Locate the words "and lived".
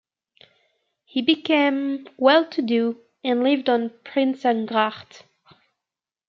3.23-3.69